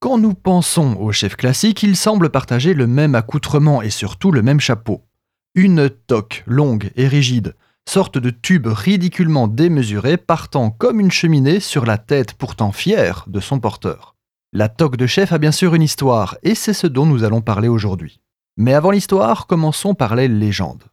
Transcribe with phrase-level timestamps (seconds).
[0.00, 4.42] Quand nous pensons au chef classique, il semble partager le même accoutrement et surtout le
[4.42, 5.02] même chapeau.
[5.56, 7.56] Une toque longue et rigide,
[7.88, 13.40] sorte de tube ridiculement démesuré partant comme une cheminée sur la tête pourtant fière de
[13.40, 14.14] son porteur.
[14.52, 17.40] La toque de chef a bien sûr une histoire, et c'est ce dont nous allons
[17.40, 18.20] parler aujourd'hui.
[18.56, 20.84] Mais avant l'histoire, commençons par les légendes.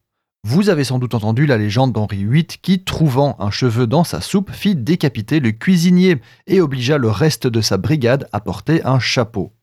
[0.47, 4.21] Vous avez sans doute entendu la légende d'Henri VIII qui, trouvant un cheveu dans sa
[4.21, 8.99] soupe, fit décapiter le cuisinier et obligea le reste de sa brigade à porter un
[8.99, 9.53] chapeau.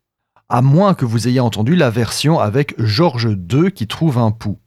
[0.48, 4.59] À moins que vous ayez entendu la version avec Georges II qui trouve un pouls.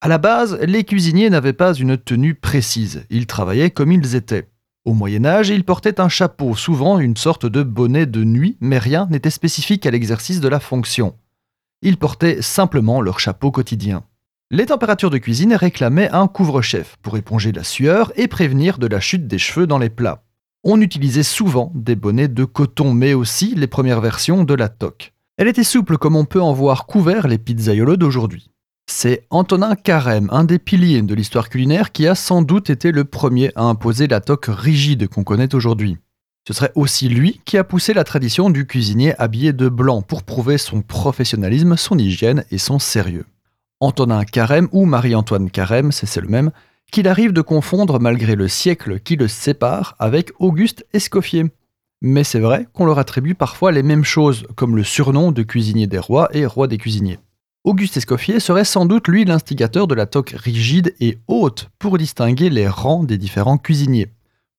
[0.00, 4.48] À la base, les cuisiniers n'avaient pas une tenue précise, ils travaillaient comme ils étaient.
[4.86, 8.78] Au Moyen Âge, ils portaient un chapeau, souvent une sorte de bonnet de nuit, mais
[8.78, 11.14] rien n'était spécifique à l'exercice de la fonction.
[11.82, 14.02] Ils portaient simplement leur chapeau quotidien.
[14.52, 19.00] Les températures de cuisine réclamaient un couvre-chef pour éponger la sueur et prévenir de la
[19.00, 20.22] chute des cheveux dans les plats.
[20.62, 25.14] On utilisait souvent des bonnets de coton, mais aussi les premières versions de la toque.
[25.36, 28.52] Elle était souple comme on peut en voir couvert les pizzaiolos d'aujourd'hui.
[28.88, 33.04] C'est Antonin Carême, un des piliers de l'histoire culinaire, qui a sans doute été le
[33.04, 35.98] premier à imposer la toque rigide qu'on connaît aujourd'hui.
[36.46, 40.22] Ce serait aussi lui qui a poussé la tradition du cuisinier habillé de blanc pour
[40.22, 43.26] prouver son professionnalisme, son hygiène et son sérieux.
[43.80, 46.50] Antonin Carême ou Marie-Antoine Carême, c'est le même,
[46.90, 51.44] qu'il arrive de confondre malgré le siècle qui le sépare avec Auguste Escoffier.
[52.00, 55.86] Mais c'est vrai qu'on leur attribue parfois les mêmes choses, comme le surnom de cuisinier
[55.86, 57.18] des rois et roi des cuisiniers.
[57.64, 62.48] Auguste Escoffier serait sans doute lui l'instigateur de la toque rigide et haute pour distinguer
[62.48, 64.08] les rangs des différents cuisiniers.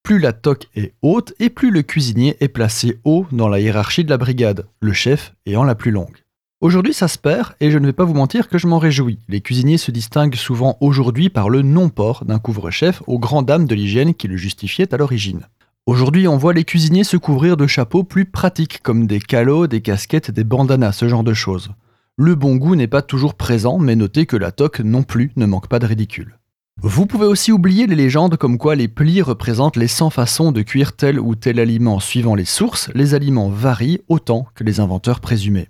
[0.04, 4.04] Plus la toque est haute et plus le cuisinier est placé haut dans la hiérarchie
[4.04, 6.18] de la brigade, le chef ayant la plus longue.
[6.60, 9.20] Aujourd'hui, ça se perd et je ne vais pas vous mentir que je m'en réjouis.
[9.30, 13.76] Les cuisiniers se distinguent souvent aujourd'hui par le non-port d'un couvre-chef aux grandes dames de
[13.76, 15.42] l'hygiène qui le justifiaient à l'origine.
[15.86, 19.82] Aujourd'hui, on voit les cuisiniers se couvrir de chapeaux plus pratiques comme des calots, des
[19.82, 21.70] casquettes, des bandanas, ce genre de choses.
[22.18, 25.46] Le bon goût n'est pas toujours présent, mais notez que la toque non plus ne
[25.46, 26.40] manque pas de ridicule.
[26.82, 30.64] Vous pouvez aussi oublier les légendes comme quoi les plis représentent les 100 façons de
[30.64, 32.00] cuire tel ou tel aliment.
[32.00, 35.68] Suivant les sources, les aliments varient autant que les inventeurs présumés.